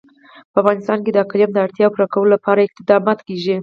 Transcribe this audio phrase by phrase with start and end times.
[0.51, 3.55] په افغانستان کې د اقلیم د اړتیاوو پوره کولو لپاره اقدامات کېږي.